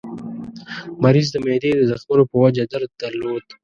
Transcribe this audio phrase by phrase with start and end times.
[1.03, 3.45] مریض د معدې د زخمونو په وجه درد درلود.